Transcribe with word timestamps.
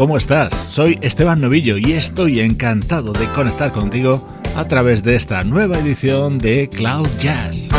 ¿Cómo 0.00 0.16
estás? 0.16 0.66
Soy 0.70 0.98
Esteban 1.02 1.42
Novillo 1.42 1.76
y 1.76 1.92
estoy 1.92 2.40
encantado 2.40 3.12
de 3.12 3.26
conectar 3.34 3.70
contigo 3.70 4.26
a 4.56 4.64
través 4.64 5.02
de 5.02 5.14
esta 5.14 5.44
nueva 5.44 5.78
edición 5.78 6.38
de 6.38 6.70
Cloud 6.70 7.06
Jazz. 7.18 7.69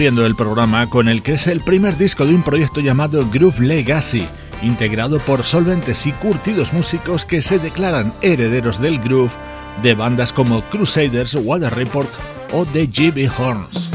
Abriendo 0.00 0.24
el 0.24 0.34
programa 0.34 0.88
con 0.88 1.10
el 1.10 1.22
que 1.22 1.34
es 1.34 1.46
el 1.46 1.60
primer 1.60 1.98
disco 1.98 2.24
de 2.24 2.34
un 2.34 2.42
proyecto 2.42 2.80
llamado 2.80 3.28
Groove 3.28 3.60
Legacy, 3.60 4.26
integrado 4.62 5.18
por 5.18 5.44
solventes 5.44 6.06
y 6.06 6.12
curtidos 6.12 6.72
músicos 6.72 7.26
que 7.26 7.42
se 7.42 7.58
declaran 7.58 8.10
herederos 8.22 8.80
del 8.80 8.98
groove 8.98 9.34
de 9.82 9.94
bandas 9.94 10.32
como 10.32 10.62
Crusaders, 10.62 11.34
Water 11.34 11.74
Report 11.74 12.08
o 12.54 12.64
The 12.64 12.86
GB 12.86 13.30
Horns. 13.38 13.90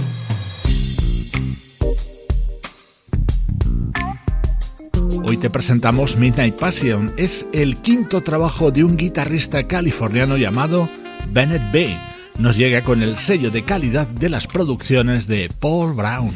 Hoy 5.27 5.37
te 5.37 5.49
presentamos 5.49 6.17
Midnight 6.17 6.53
Passion, 6.53 7.13
es 7.17 7.47
el 7.51 7.77
quinto 7.77 8.21
trabajo 8.21 8.69
de 8.69 8.83
un 8.83 8.95
guitarrista 8.95 9.67
californiano 9.67 10.37
llamado 10.37 10.87
Bennett 11.31 11.63
Bay. 11.73 12.14
Nos 12.37 12.57
llega 12.57 12.83
con 12.83 13.01
el 13.01 13.17
sello 13.17 13.49
de 13.49 13.63
calidad 13.63 14.07
de 14.07 14.29
las 14.29 14.47
producciones 14.47 15.27
de 15.27 15.49
Paul 15.59 15.95
Brown. 15.95 16.31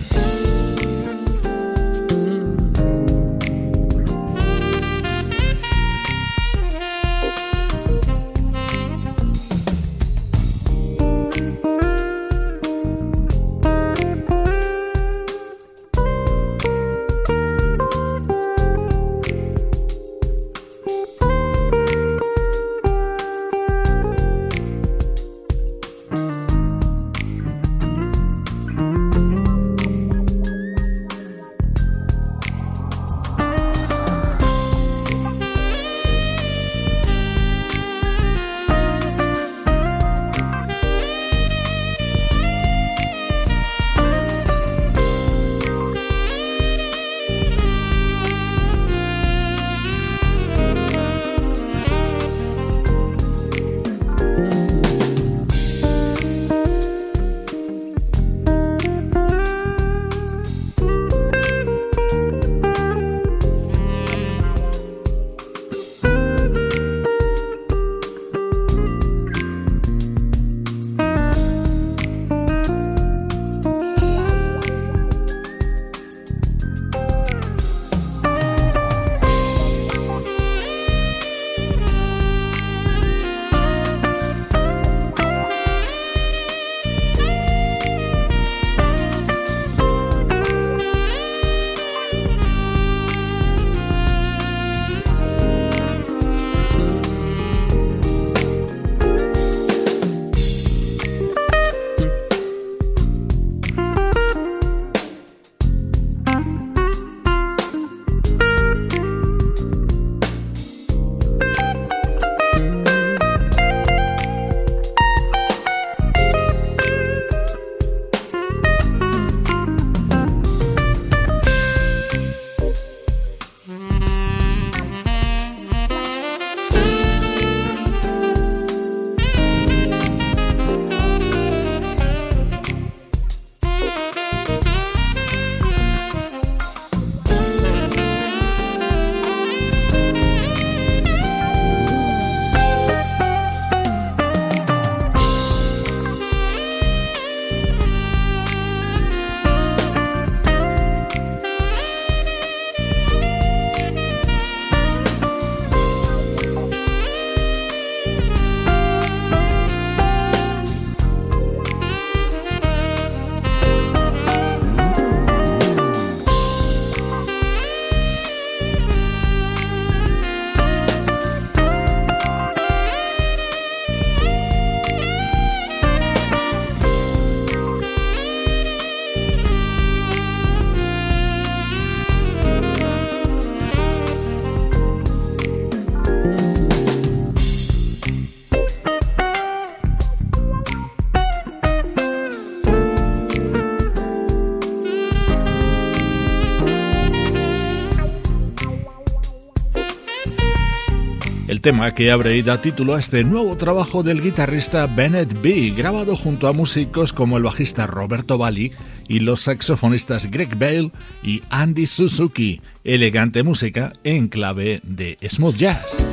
Tema 201.70 201.94
que 201.94 202.10
abre 202.10 202.36
y 202.36 202.42
da 202.42 202.60
título 202.60 202.96
a 202.96 203.00
este 203.00 203.24
nuevo 203.24 203.56
trabajo 203.56 204.02
del 204.02 204.24
guitarrista 204.24 204.88
Bennett 204.88 205.40
B, 205.40 205.72
grabado 205.78 206.18
junto 206.18 206.48
a 206.48 206.52
músicos 206.52 207.14
como 207.14 207.38
el 207.38 207.44
bajista 207.44 207.86
Roberto 207.86 208.40
Bali 208.40 208.72
y 209.08 209.20
los 209.20 209.42
saxofonistas 209.42 210.32
Greg 210.32 210.58
Bale 210.58 210.90
y 211.22 211.44
Andy 211.52 211.86
Suzuki. 211.86 212.60
Elegante 212.84 213.44
música 213.44 213.94
en 214.04 214.30
clave 214.30 214.82
de 214.82 215.16
smooth 215.22 215.58
jazz. 215.58 216.04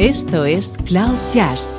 Esto 0.00 0.44
es 0.44 0.76
Cloud 0.84 1.16
Jazz 1.32 1.78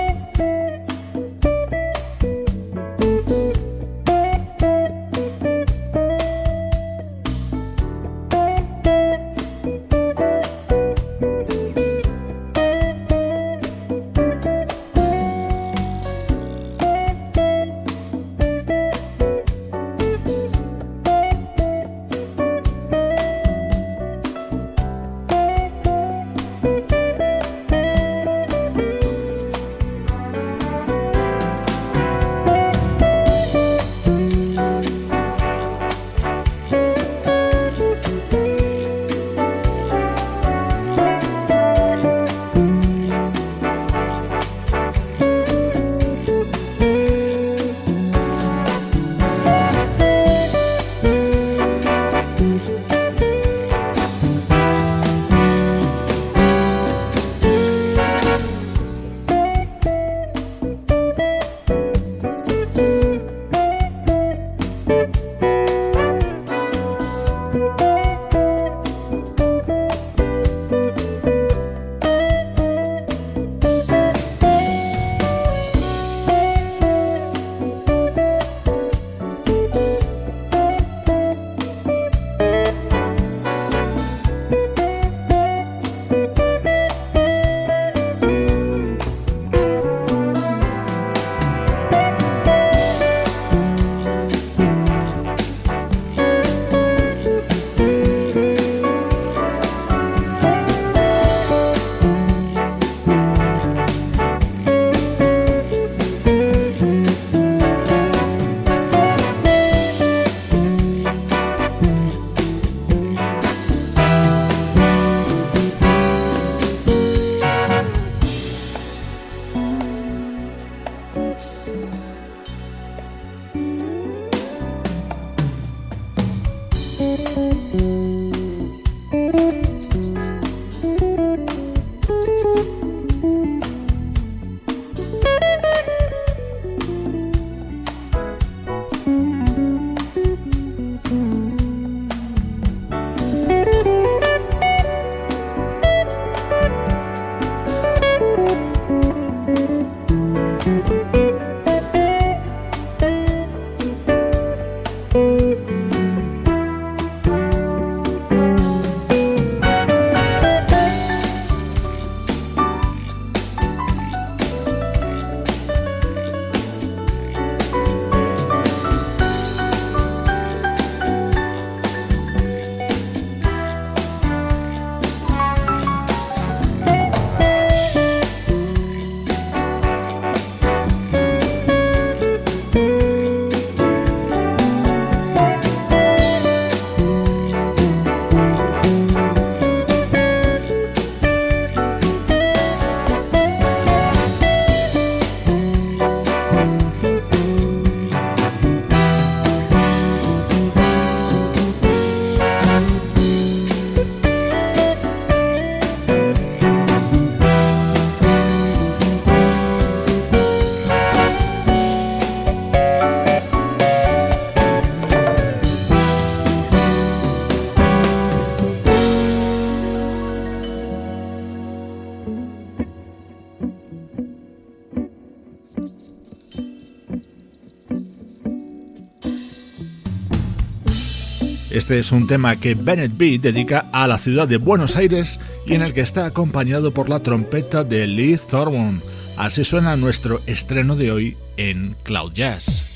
Este 231.91 231.99
es 231.99 232.13
un 232.13 232.25
tema 232.25 232.55
que 232.55 232.73
Bennett 232.73 233.17
B 233.17 233.37
dedica 233.37 233.87
a 233.91 234.07
la 234.07 234.17
ciudad 234.17 234.47
de 234.47 234.55
Buenos 234.55 234.95
Aires 234.95 235.41
y 235.65 235.73
en 235.73 235.81
el 235.81 235.93
que 235.93 235.99
está 235.99 236.25
acompañado 236.25 236.91
por 236.93 237.09
la 237.09 237.19
trompeta 237.19 237.83
de 237.83 238.07
Lee 238.07 238.39
Thorburn. 238.49 239.01
Así 239.37 239.65
suena 239.65 239.97
nuestro 239.97 240.39
estreno 240.47 240.95
de 240.95 241.11
hoy 241.11 241.37
en 241.57 241.97
Cloud 242.03 242.31
Jazz. 242.31 242.91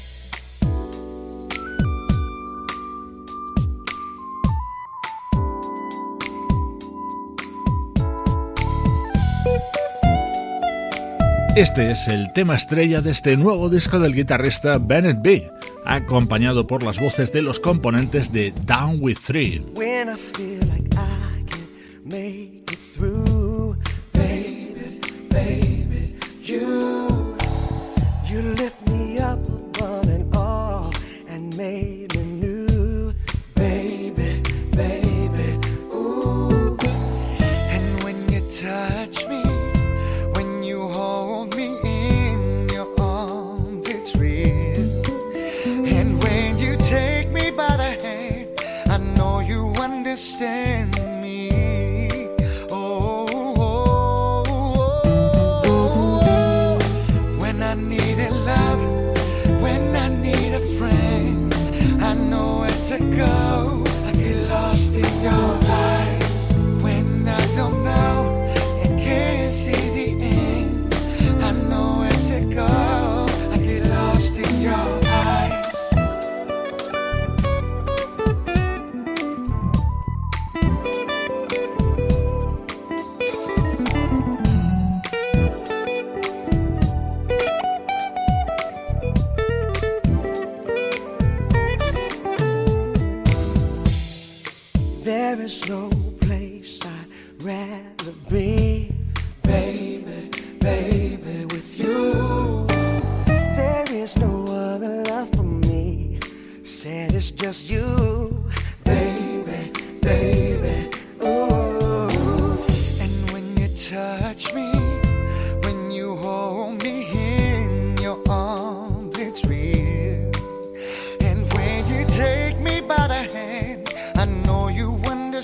Este 11.57 11.91
es 11.91 12.07
el 12.07 12.31
tema 12.33 12.55
estrella 12.55 12.99
de 12.99 13.11
este 13.11 13.35
nuevo 13.35 13.69
disco 13.69 13.99
del 13.99 14.13
guitarrista 14.13 14.77
Bennett 14.77 15.21
B, 15.21 15.49
acompañado 15.85 16.67
por 16.67 16.83
las 16.83 16.99
voces 16.99 17.31
de 17.31 17.41
los 17.41 17.59
componentes 17.59 18.31
de 18.31 18.53
Down 18.65 18.97
with 18.99 19.17
Three. 19.25 19.63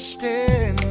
understand 0.01 0.90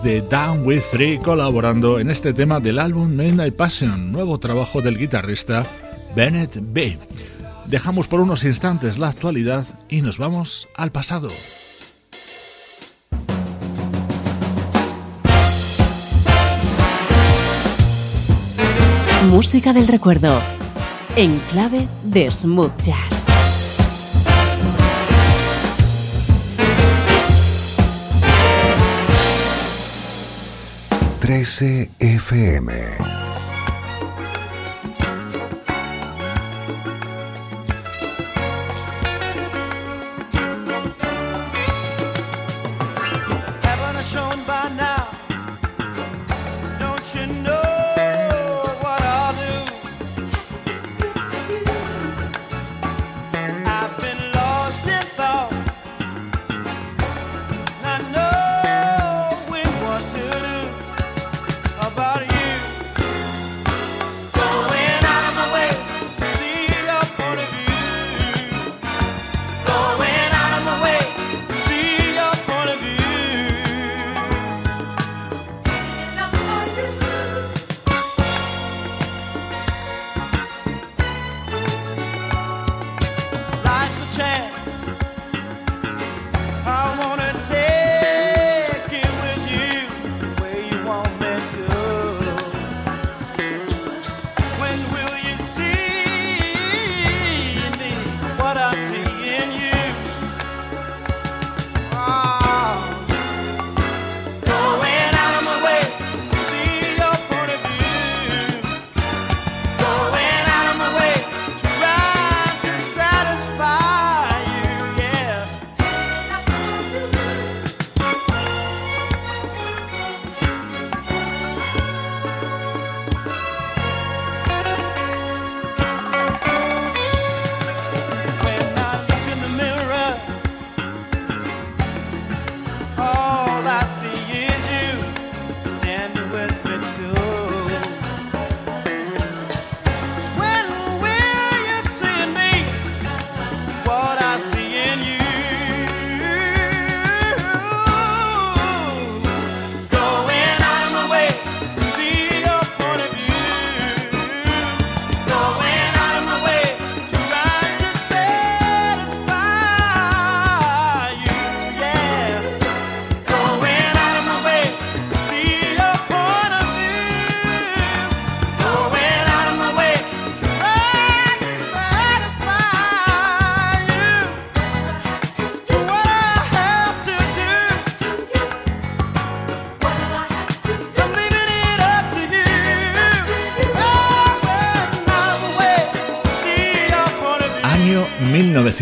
de 0.00 0.22
Down 0.22 0.64
with 0.64 0.80
Three 0.90 1.18
colaborando 1.18 1.98
en 1.98 2.08
este 2.08 2.32
tema 2.32 2.60
del 2.60 2.78
álbum 2.78 3.14
Midnight 3.14 3.54
Passion, 3.54 4.10
nuevo 4.10 4.38
trabajo 4.38 4.80
del 4.80 4.96
guitarrista 4.96 5.66
Bennett 6.16 6.56
B. 6.60 6.98
Dejamos 7.66 8.08
por 8.08 8.20
unos 8.20 8.44
instantes 8.44 8.96
la 8.96 9.08
actualidad 9.08 9.66
y 9.90 10.00
nos 10.00 10.16
vamos 10.16 10.66
al 10.76 10.92
pasado. 10.92 11.28
Música 19.28 19.74
del 19.74 19.88
recuerdo, 19.88 20.40
en 21.16 21.38
clave 21.50 21.86
de 22.04 22.30
smooth 22.30 22.80
jazz. 22.80 23.21
13 31.22 31.88
FM. 32.00 33.31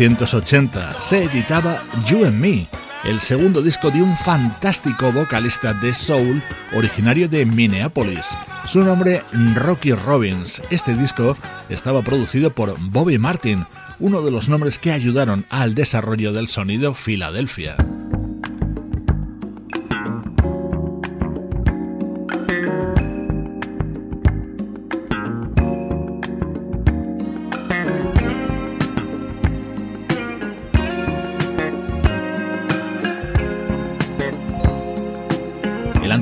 1980 0.01 0.99
se 0.99 1.25
editaba 1.25 1.83
You 2.07 2.25
and 2.25 2.39
Me, 2.39 2.67
el 3.03 3.19
segundo 3.19 3.61
disco 3.61 3.91
de 3.91 4.01
un 4.01 4.17
fantástico 4.17 5.11
vocalista 5.11 5.75
de 5.75 5.93
soul 5.93 6.41
originario 6.73 7.29
de 7.29 7.45
Minneapolis. 7.45 8.25
Su 8.65 8.81
nombre 8.81 9.21
Rocky 9.53 9.93
Robbins. 9.93 10.59
Este 10.71 10.95
disco 10.95 11.37
estaba 11.69 12.01
producido 12.01 12.49
por 12.49 12.75
Bobby 12.79 13.19
Martin, 13.19 13.63
uno 13.99 14.23
de 14.23 14.31
los 14.31 14.49
nombres 14.49 14.79
que 14.79 14.91
ayudaron 14.91 15.45
al 15.51 15.75
desarrollo 15.75 16.33
del 16.33 16.47
sonido 16.47 16.95
Filadelfia. 16.95 17.75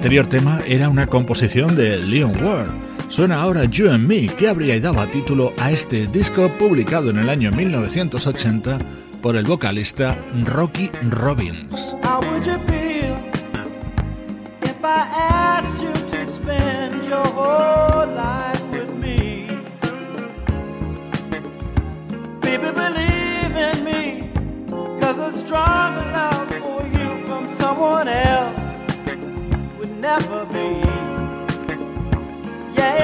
anterior 0.10 0.28
tema 0.28 0.64
era 0.66 0.90
una 0.90 1.06
composición 1.06 1.76
de 1.76 2.00
Leon 2.00 2.44
Ward. 2.44 2.72
Suena 3.10 3.44
ahora 3.44 3.66
You 3.66 3.92
and 3.92 4.08
Me, 4.08 4.26
que 4.26 4.48
habría 4.48 4.76
y 4.76 4.80
daba 4.80 5.06
título 5.12 5.54
a 5.60 5.72
este 5.72 6.08
disco 6.08 6.52
publicado 6.58 7.12
en 7.12 7.20
el 7.20 7.30
año 7.30 7.52
1980 7.52 8.80
por 9.22 9.36
el 9.36 9.46
vocalista 9.46 10.18
Rocky 10.46 10.90
Robbins. 11.12 11.96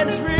Let's 0.05 0.34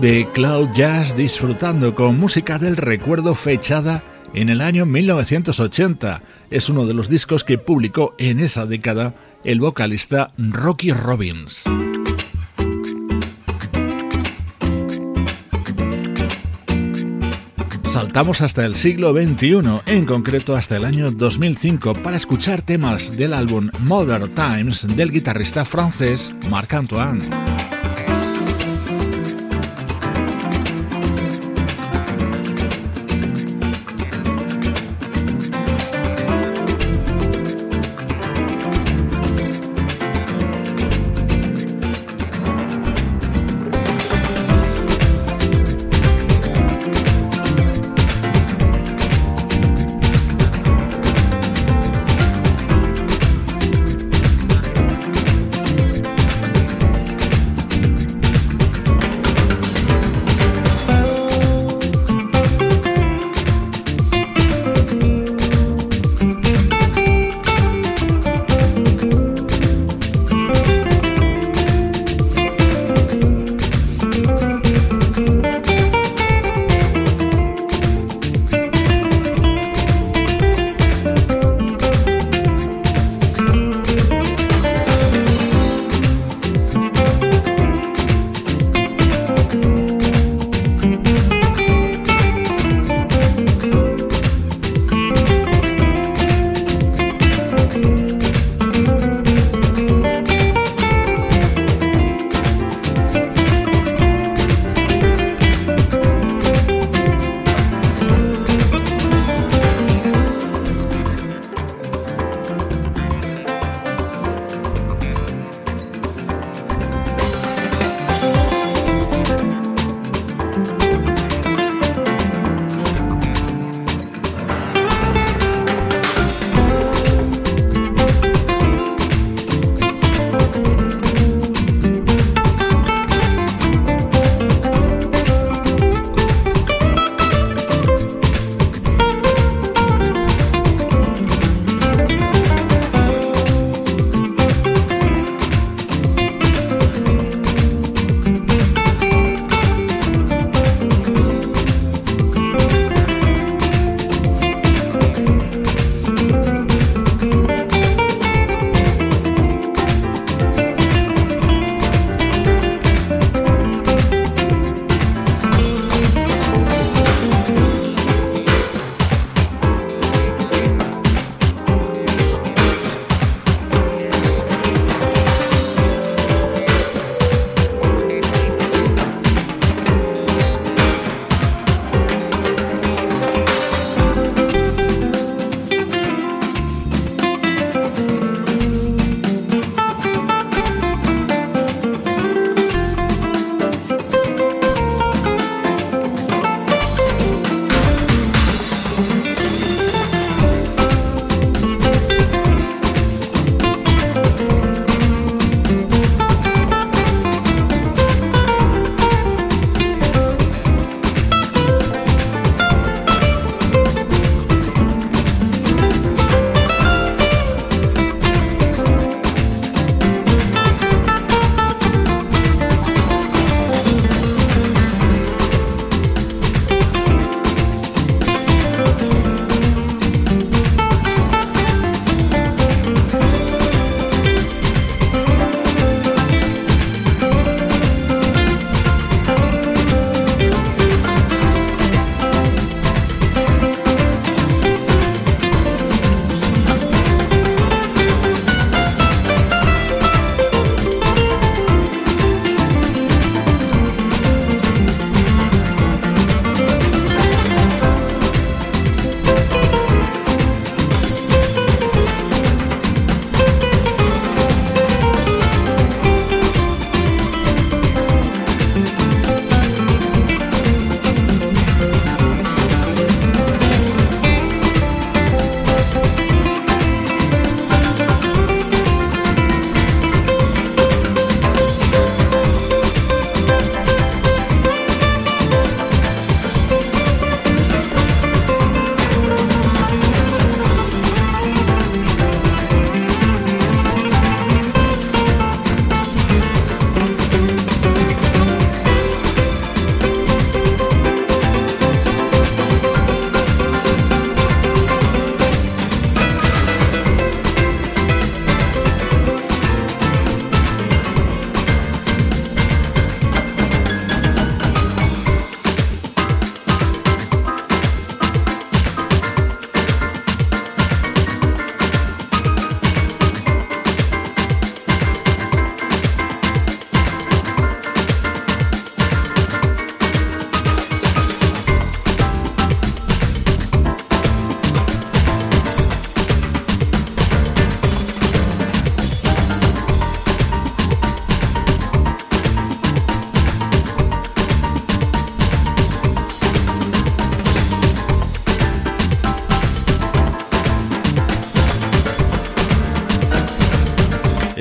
de 0.00 0.26
Cloud 0.32 0.70
Jazz 0.72 1.14
disfrutando 1.14 1.94
con 1.94 2.18
música 2.18 2.58
del 2.58 2.76
recuerdo 2.76 3.34
fechada 3.34 4.02
en 4.32 4.48
el 4.48 4.62
año 4.62 4.86
1980. 4.86 6.22
Es 6.50 6.70
uno 6.70 6.86
de 6.86 6.94
los 6.94 7.10
discos 7.10 7.44
que 7.44 7.58
publicó 7.58 8.14
en 8.18 8.40
esa 8.40 8.64
década 8.64 9.14
el 9.44 9.60
vocalista 9.60 10.32
Rocky 10.38 10.92
Robbins. 10.92 11.64
Saltamos 17.84 18.40
hasta 18.40 18.64
el 18.64 18.76
siglo 18.76 19.12
XXI, 19.12 19.82
en 19.86 20.06
concreto 20.06 20.56
hasta 20.56 20.76
el 20.76 20.86
año 20.86 21.10
2005, 21.10 21.94
para 21.94 22.16
escuchar 22.16 22.62
temas 22.62 23.14
del 23.16 23.34
álbum 23.34 23.70
Modern 23.80 24.34
Times 24.34 24.86
del 24.96 25.12
guitarrista 25.12 25.64
francés 25.64 26.34
Marc 26.48 26.72
Antoine. 26.72 27.69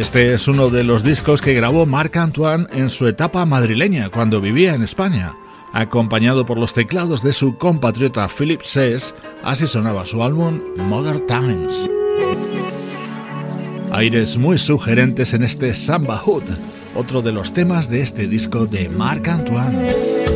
Este 0.09 0.33
es 0.33 0.47
uno 0.47 0.71
de 0.71 0.83
los 0.83 1.03
discos 1.03 1.39
que 1.39 1.53
grabó 1.53 1.85
Marc 1.85 2.17
Antoine 2.17 2.65
en 2.71 2.89
su 2.89 3.05
etapa 3.05 3.45
madrileña, 3.45 4.09
cuando 4.09 4.41
vivía 4.41 4.73
en 4.73 4.81
España. 4.81 5.35
Acompañado 5.71 6.47
por 6.47 6.57
los 6.57 6.73
teclados 6.73 7.21
de 7.21 7.31
su 7.31 7.59
compatriota 7.59 8.27
Philip 8.27 8.63
Sess, 8.63 9.13
así 9.43 9.67
sonaba 9.67 10.07
su 10.07 10.23
álbum 10.23 10.61
Modern 10.77 11.27
Times. 11.27 11.87
Aires 13.91 14.39
muy 14.39 14.57
sugerentes 14.57 15.35
en 15.35 15.43
este 15.43 15.75
Samba 15.75 16.17
Hood, 16.17 16.45
otro 16.95 17.21
de 17.21 17.31
los 17.31 17.53
temas 17.53 17.87
de 17.87 18.01
este 18.01 18.27
disco 18.27 18.65
de 18.65 18.89
Marc 18.89 19.27
Antoine. 19.27 20.28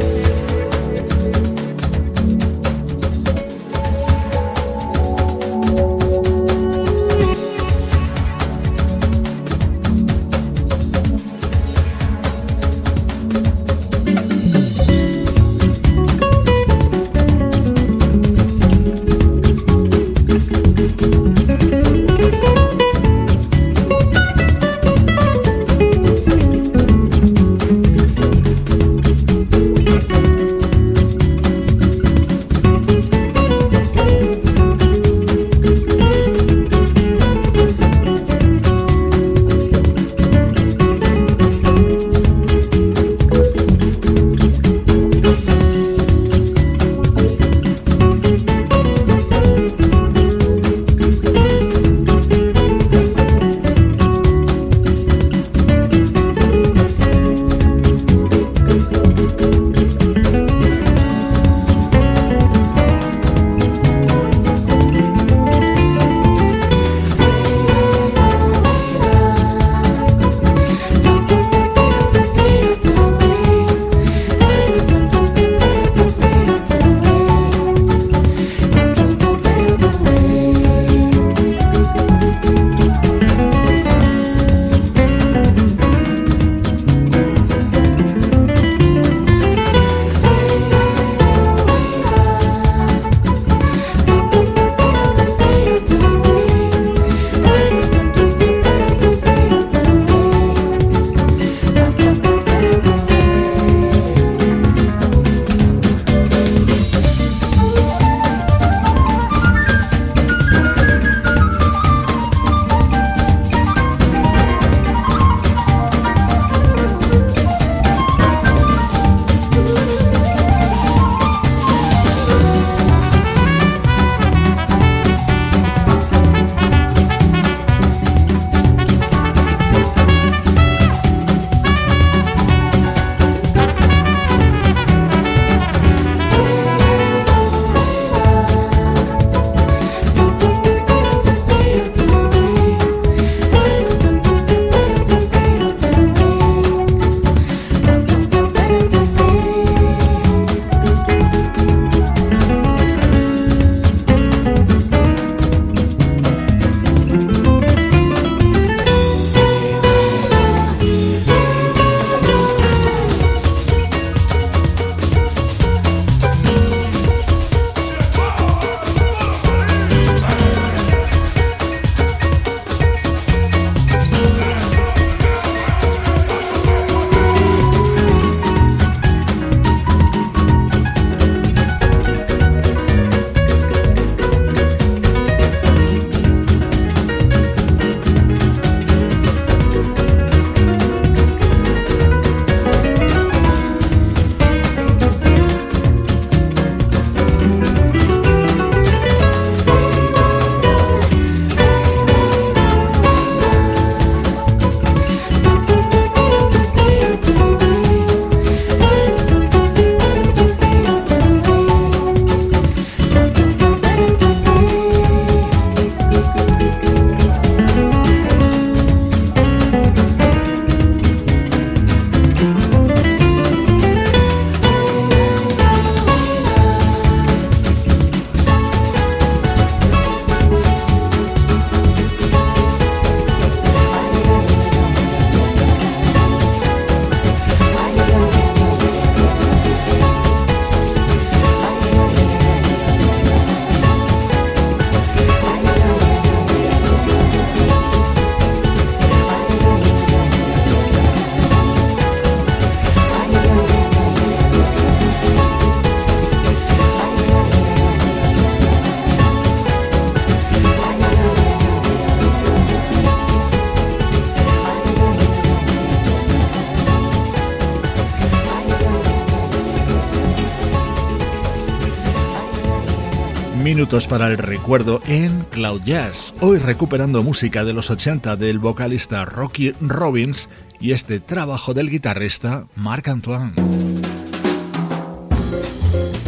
Minutos 273.94 274.10
para 274.10 274.28
el 274.28 274.40
recuerdo 274.40 275.02
en 275.08 275.46
Cloud 275.52 275.84
Jazz. 275.86 276.34
Hoy 276.42 276.58
recuperando 276.58 277.22
música 277.22 277.64
de 277.64 277.74
los 277.74 277.92
80 277.92 278.38
del 278.38 278.58
vocalista 278.58 279.24
Rocky 279.24 279.72
Robbins 279.82 280.50
y 280.80 280.94
este 280.94 281.20
trabajo 281.20 281.76
del 281.76 281.92
guitarrista 281.92 282.66
Marc 282.76 283.08
Antoine. 283.10 283.54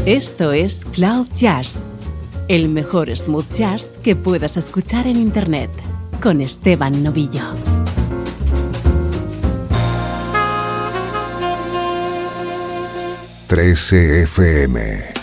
Esto 0.06 0.52
es 0.52 0.86
Cloud 0.86 1.28
Jazz, 1.34 1.88
el 2.50 2.70
mejor 2.70 3.10
smooth 3.18 3.52
jazz 3.52 4.00
que 4.04 4.16
puedas 4.16 4.58
escuchar 4.58 5.08
en 5.08 5.16
Internet, 5.16 5.72
con 6.22 6.42
Esteban 6.42 7.02
Novillo. 7.02 7.46
13 13.48 14.22
FM 14.22 15.15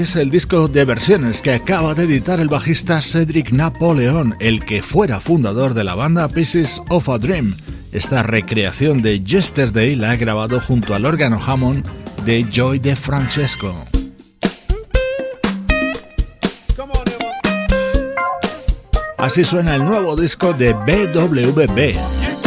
es 0.00 0.16
el 0.16 0.30
disco 0.30 0.68
de 0.68 0.84
versiones 0.86 1.42
que 1.42 1.52
acaba 1.52 1.94
de 1.94 2.04
editar 2.04 2.40
el 2.40 2.48
bajista 2.48 3.02
Cedric 3.02 3.52
Napoleon, 3.52 4.34
el 4.40 4.64
que 4.64 4.82
fuera 4.82 5.20
fundador 5.20 5.74
de 5.74 5.84
la 5.84 5.94
banda 5.94 6.28
Pieces 6.28 6.80
of 6.88 7.08
a 7.10 7.18
Dream. 7.18 7.54
Esta 7.92 8.22
recreación 8.22 9.02
de 9.02 9.22
Yesterday 9.22 9.96
la 9.96 10.12
ha 10.12 10.16
grabado 10.16 10.60
junto 10.60 10.94
al 10.94 11.04
órgano 11.04 11.38
Hammond 11.44 11.86
de 12.24 12.46
Joy 12.50 12.78
de 12.78 12.96
Francesco. 12.96 13.74
Así 19.18 19.44
suena 19.44 19.74
el 19.74 19.84
nuevo 19.84 20.16
disco 20.16 20.54
de 20.54 20.72
BWB. 20.72 22.39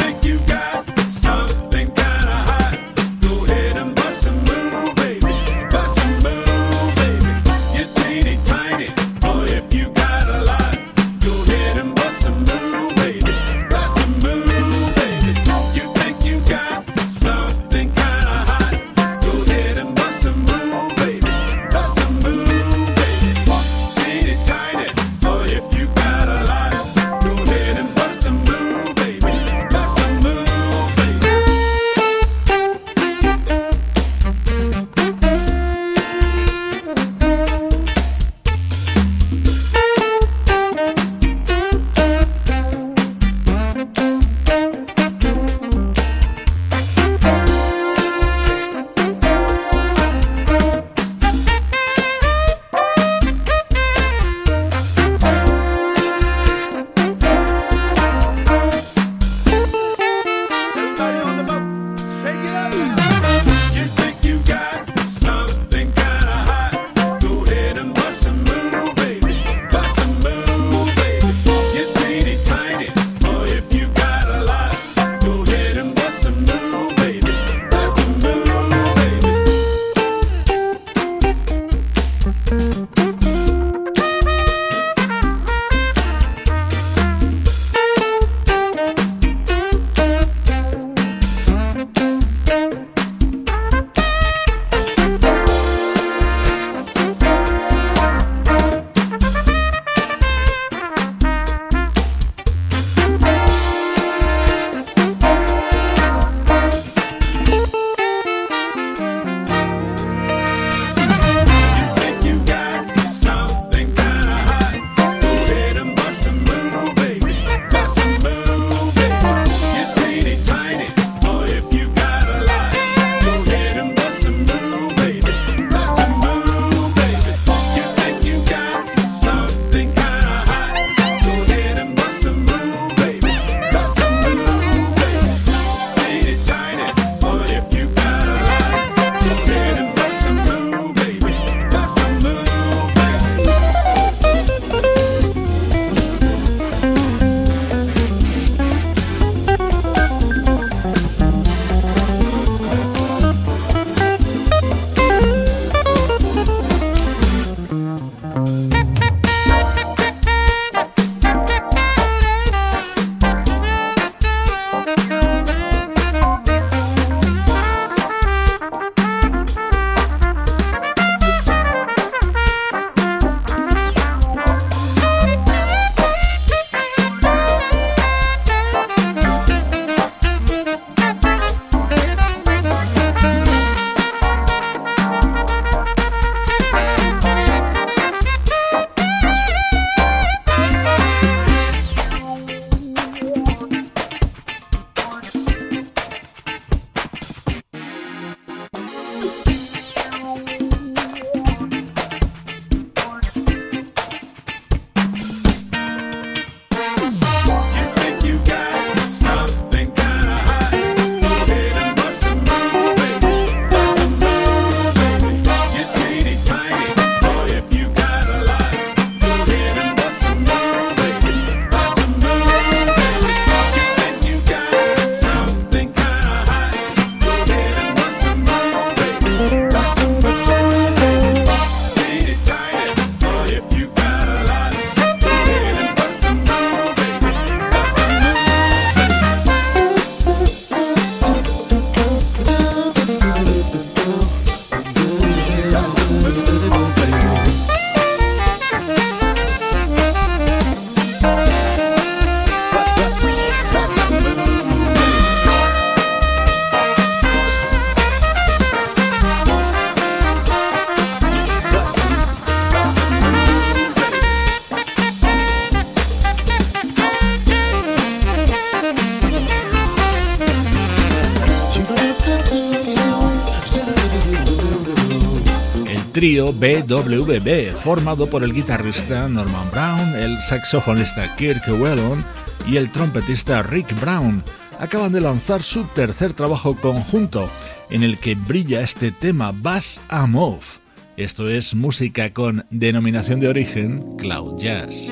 BWB, 276.63 277.75
formado 277.75 278.29
por 278.29 278.41
el 278.41 278.53
guitarrista 278.53 279.27
Norman 279.27 279.69
Brown, 279.69 280.15
el 280.15 280.41
saxofonista 280.41 281.35
Kirk 281.35 281.67
Whelan 281.67 282.23
y 282.65 282.77
el 282.77 282.89
trompetista 282.89 283.61
Rick 283.63 283.99
Brown. 283.99 284.41
Acaban 284.79 285.11
de 285.11 285.19
lanzar 285.19 285.61
su 285.61 285.83
tercer 285.87 286.31
trabajo 286.31 286.77
conjunto, 286.77 287.49
en 287.89 288.03
el 288.03 288.17
que 288.17 288.35
brilla 288.35 288.79
este 288.79 289.11
tema 289.11 289.51
Bass 289.53 289.99
Amove. 290.07 290.79
Esto 291.17 291.49
es 291.49 291.75
música 291.75 292.31
con 292.31 292.65
denominación 292.69 293.41
de 293.41 293.49
origen 293.49 294.15
Cloud 294.15 294.57
Jazz. 294.57 295.11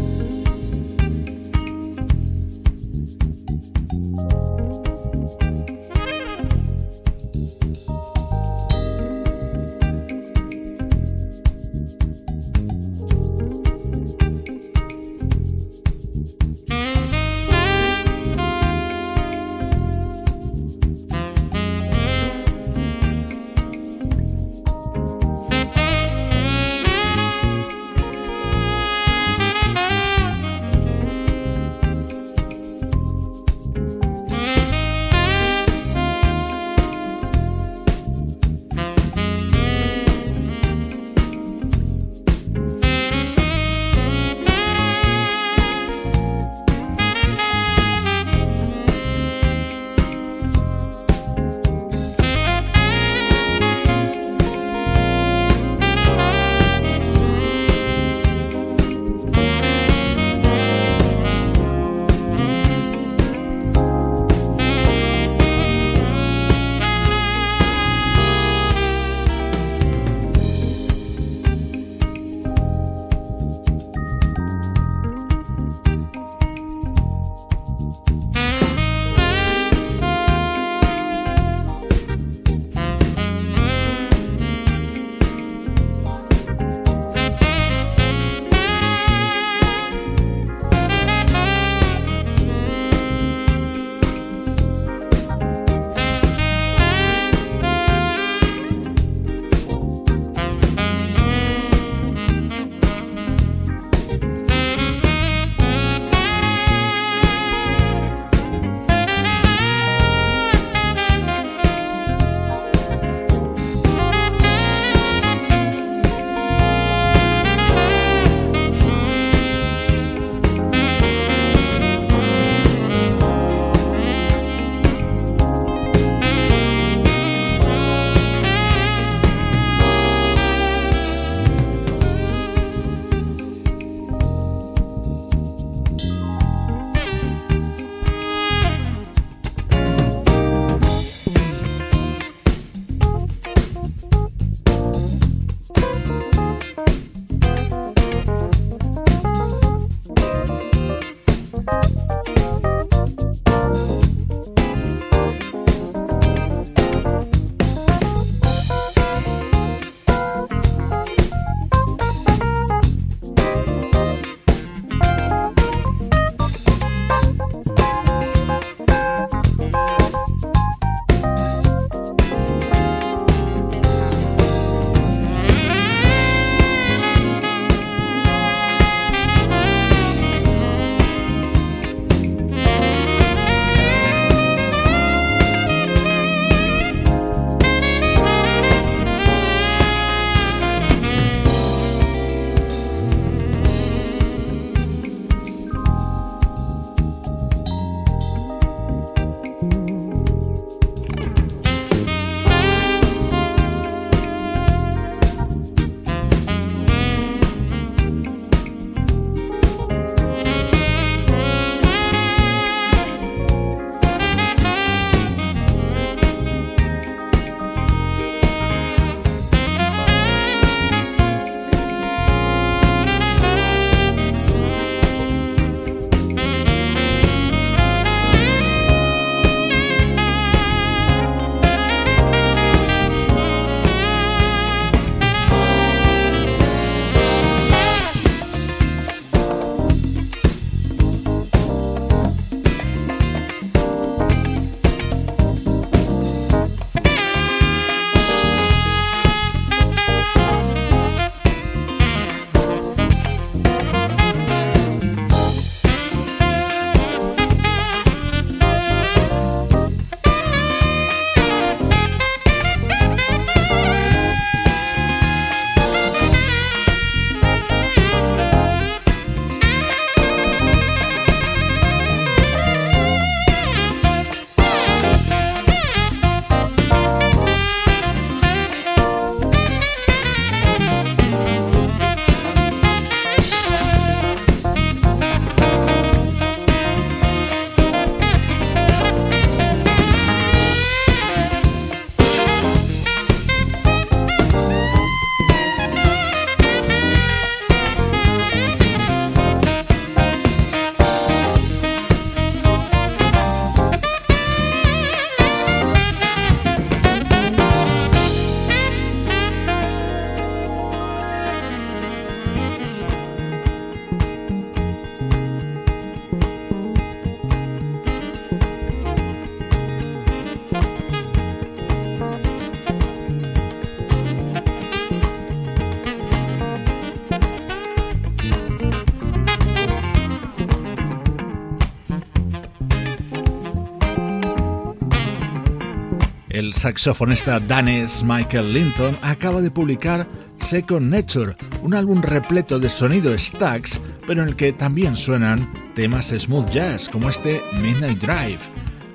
Saxofonista 336.81 337.59
danés 337.59 338.23
Michael 338.23 338.73
Linton 338.73 339.15
acaba 339.21 339.61
de 339.61 339.69
publicar 339.69 340.25
Second 340.57 341.13
Nature, 341.13 341.55
un 341.83 341.93
álbum 341.93 342.23
repleto 342.23 342.79
de 342.79 342.89
sonido 342.89 343.37
stacks, 343.37 344.01
pero 344.25 344.41
en 344.41 344.49
el 344.49 344.55
que 344.55 344.73
también 344.73 345.15
suenan 345.15 345.71
temas 345.93 346.33
smooth 346.35 346.71
jazz 346.71 347.07
como 347.07 347.29
este 347.29 347.61
Midnight 347.83 348.19
Drive, 348.19 348.61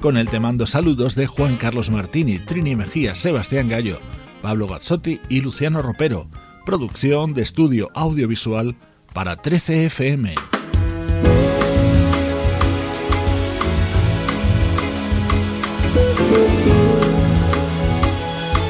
con 0.00 0.16
el 0.16 0.28
te 0.28 0.38
mando 0.38 0.64
saludos 0.64 1.16
de 1.16 1.26
Juan 1.26 1.56
Carlos 1.56 1.90
Martini, 1.90 2.38
Trini 2.38 2.76
Mejía, 2.76 3.16
Sebastián 3.16 3.68
Gallo, 3.68 3.98
Pablo 4.42 4.68
Gazzotti 4.68 5.20
y 5.28 5.40
Luciano 5.40 5.82
Ropero, 5.82 6.28
producción 6.64 7.34
de 7.34 7.42
estudio 7.42 7.90
audiovisual 7.94 8.76
para 9.12 9.34
13 9.34 9.86
FM. 9.86 10.34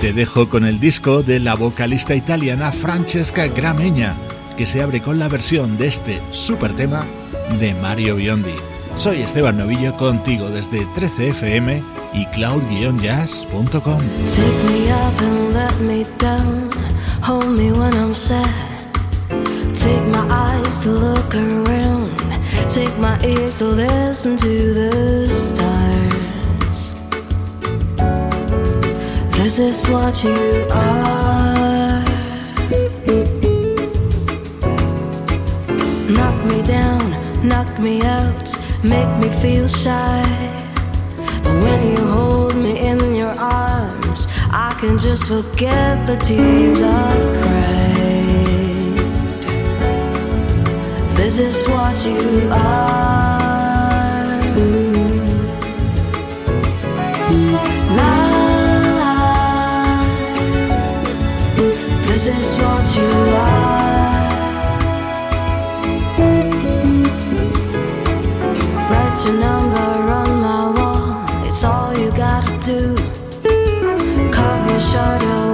Te 0.07 0.12
dejo 0.12 0.48
con 0.48 0.64
el 0.64 0.78
disco 0.78 1.24
de 1.24 1.40
la 1.40 1.57
vocalista 1.57 2.14
italiana 2.14 2.70
Francesca 2.70 3.48
Grameña, 3.48 4.14
que 4.57 4.64
se 4.64 4.80
abre 4.80 5.02
con 5.02 5.18
la 5.18 5.26
versión 5.26 5.76
de 5.78 5.88
este 5.88 6.22
super 6.30 6.76
tema 6.76 7.04
de 7.59 7.74
Mario 7.74 8.14
Biondi. 8.14 8.54
Soy 8.96 9.22
Esteban 9.22 9.59
Novillo 9.59 9.92
contigo 9.94 10.48
desde 10.48 10.86
13fm 10.94 11.82
y 12.14 12.24
cloud-jazz.com. 12.26 13.72
Take 13.72 14.62
me 14.68 14.92
up 14.92 15.20
and 15.20 15.52
let 15.52 15.74
me 15.80 16.07
down, 16.20 16.70
hold 17.20 17.59
me 17.59 17.72
when 17.72 17.92
I'm 17.94 18.14
sad. 18.14 18.46
Take 19.74 20.07
my 20.12 20.24
eyes 20.30 20.84
to 20.84 20.90
look 20.92 21.34
around, 21.34 22.16
take 22.72 22.96
my 23.00 23.18
ears 23.26 23.57
to 23.57 23.64
listen 23.64 24.36
to 24.36 24.46
the 24.46 25.26
stars. 25.28 25.86
This 29.47 29.61
is 29.61 29.86
what 29.86 30.24
you 30.24 30.66
are. 30.72 32.03
Knock 36.11 36.44
me 36.47 36.62
down, 36.62 37.47
knock 37.47 37.78
me 37.78 38.03
out, 38.03 38.53
make 38.82 39.09
me 39.20 39.28
feel 39.40 39.68
shy. 39.68 40.24
But 41.44 41.55
when 41.62 41.97
you 41.97 42.05
hold 42.07 42.57
me 42.57 42.76
in 42.76 43.14
your 43.14 43.36
arms, 43.38 44.26
I 44.51 44.76
can 44.80 44.99
just 44.99 45.28
forget 45.28 46.05
the 46.09 46.16
tears 46.16 46.80
I've 46.82 47.36
cried. 47.40 47.86
This 51.16 51.38
is 51.38 51.64
what 51.68 52.05
you 52.05 52.49
are. 52.51 53.15
This 62.16 62.28
is 62.28 62.56
what 62.56 62.96
you 62.96 63.10
are. 63.44 64.30
Write 68.90 69.18
your 69.24 69.38
number 69.38 69.88
on 70.18 70.40
my 70.40 70.62
wall, 70.76 71.46
it's 71.46 71.62
all 71.62 71.94
you 71.94 72.10
gotta 72.12 72.56
do. 72.60 72.96
Carve 74.32 74.70
your 74.70 74.80
shadow 74.80 75.45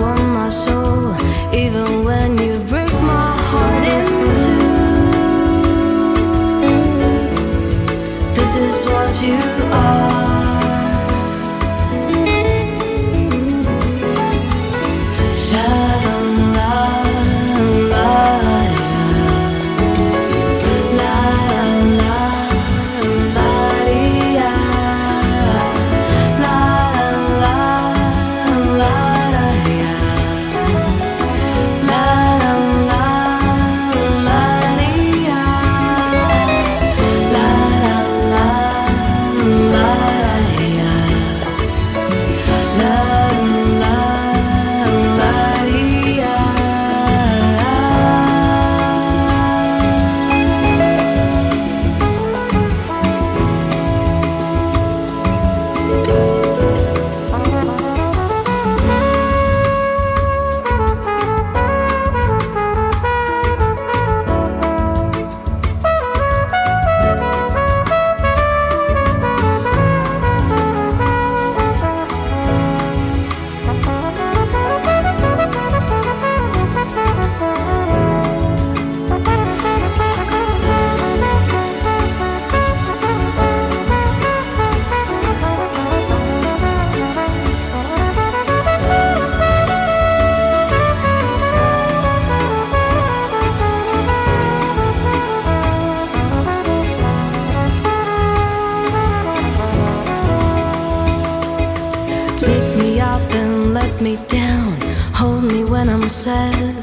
me 104.03 104.17
down, 104.27 104.81
hold 105.15 105.45
me 105.45 105.65
when 105.65 105.89
I'm 105.89 106.09
sad. 106.09 106.83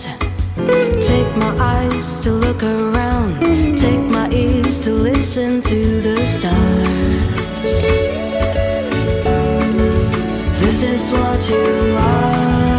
Take 1.01 1.36
my 1.36 1.53
eyes 1.59 2.20
to 2.22 2.32
look 2.32 2.63
around, 2.63 3.78
take 3.78 3.99
my 3.99 4.30
ears 4.30 4.80
to 4.86 4.91
listen 4.93 5.61
to 5.61 6.01
the 6.01 6.28
stars. 6.28 7.82
This 10.61 10.84
is 10.84 11.11
what 11.11 11.49
you 11.49 11.97
are. 11.97 12.78